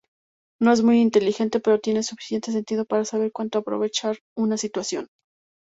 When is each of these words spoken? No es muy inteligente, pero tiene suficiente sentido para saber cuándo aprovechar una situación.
No 0.59 0.71
es 0.71 0.81
muy 0.81 0.99
inteligente, 0.99 1.59
pero 1.59 1.79
tiene 1.79 2.01
suficiente 2.01 2.51
sentido 2.51 2.85
para 2.85 3.05
saber 3.05 3.31
cuándo 3.31 3.59
aprovechar 3.59 4.17
una 4.35 4.57
situación. 4.57 5.07